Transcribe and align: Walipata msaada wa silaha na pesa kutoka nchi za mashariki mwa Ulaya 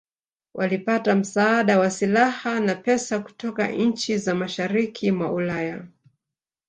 Walipata 0.55 1.15
msaada 1.15 1.79
wa 1.79 1.91
silaha 1.91 2.59
na 2.59 2.75
pesa 2.75 3.19
kutoka 3.19 3.67
nchi 3.67 4.17
za 4.17 4.35
mashariki 4.35 5.11
mwa 5.11 5.31
Ulaya 5.31 5.83